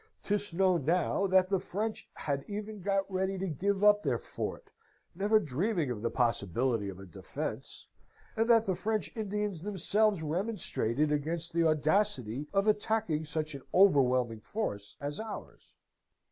[0.23, 4.71] 'Tis known now that the French had even got ready to give up their fort,
[5.13, 7.85] never dreaming of the possibility of a defence,
[8.35, 14.39] and that the French Indians themselves remonstrated against the audacity of attacking such an overwhelming
[14.39, 15.75] force as ours.